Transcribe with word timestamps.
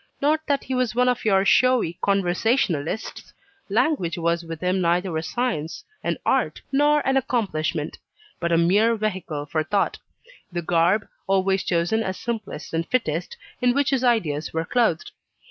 Not 0.19 0.41
that 0.47 0.63
he 0.63 0.73
was 0.73 0.95
one 0.95 1.07
of 1.07 1.25
your 1.25 1.45
showy 1.45 1.99
conversationalists; 2.01 3.33
language 3.69 4.17
was 4.17 4.43
with 4.43 4.59
him 4.59 4.81
neither 4.81 5.15
a 5.15 5.21
science, 5.21 5.85
an 6.03 6.17
art, 6.25 6.59
nor 6.71 7.05
an 7.07 7.17
accomplishment, 7.17 7.99
but 8.39 8.51
a 8.51 8.57
mere 8.57 8.95
vehicle 8.95 9.45
for 9.45 9.63
thought; 9.63 9.99
the 10.51 10.63
garb, 10.63 11.07
always 11.27 11.61
chosen 11.61 12.01
as 12.01 12.17
simplest 12.17 12.73
and 12.73 12.87
fittest, 12.87 13.37
in 13.61 13.75
which 13.75 13.91
his 13.91 14.03
ideas 14.03 14.51
were 14.51 14.65
clothed. 14.65 15.11